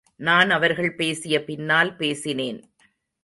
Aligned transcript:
நான் 0.15 0.49
அவர்கள் 0.49 0.95
பேசிய 0.95 1.43
பின்னால் 1.43 1.95
பேசினேன். 1.95 2.73